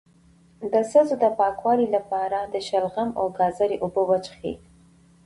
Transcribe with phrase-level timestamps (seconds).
[0.71, 4.53] د سږو د پاکوالي لپاره د شلغم او ګازرې اوبه وڅښئ